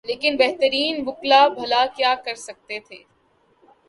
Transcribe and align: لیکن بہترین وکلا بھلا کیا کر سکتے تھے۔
لیکن 0.05 0.35
بہترین 0.37 1.03
وکلا 1.07 1.47
بھلا 1.47 1.85
کیا 1.95 2.13
کر 2.25 2.35
سکتے 2.35 2.79
تھے۔ 2.79 3.03